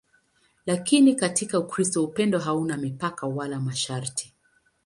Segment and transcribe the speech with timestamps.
[0.65, 4.33] Lakini katika Ukristo upendo hauna mipaka wala masharti.